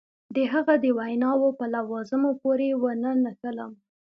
د 0.35 0.37
هغه 0.53 0.73
د 0.83 0.85
ویناوو 0.97 1.49
په 1.59 1.65
لوازمو 1.75 2.31
پورې 2.41 2.69
ونه 2.81 3.11
نښلم. 3.23 3.71